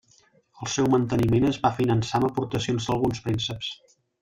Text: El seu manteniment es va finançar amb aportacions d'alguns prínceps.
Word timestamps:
El 0.63 0.69
seu 0.75 0.87
manteniment 0.93 1.45
es 1.51 1.59
va 1.67 1.71
finançar 1.81 2.17
amb 2.21 2.29
aportacions 2.31 2.89
d'alguns 2.91 3.23
prínceps. 3.29 3.71